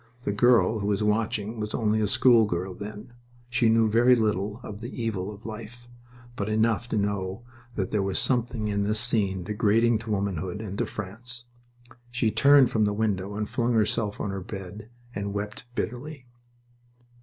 [0.23, 3.13] The girl who was watching was only a schoolgirl then.
[3.51, 5.87] She knew very little of the evil of life,
[6.35, 7.43] but enough to know
[7.75, 11.45] that there was something in this scene degrading to womanhood and to France.
[12.09, 16.25] She turned from the window and flung herself on her bed and wept bitterly...